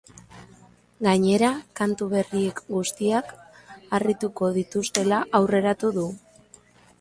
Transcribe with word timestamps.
Gainera, 1.07 1.49
kantu 1.79 2.07
berriek 2.13 2.61
guztiak 2.69 3.29
harrituko 3.99 4.51
dituztela 4.57 5.21
aurreratu 5.43 5.93
du. 6.01 6.09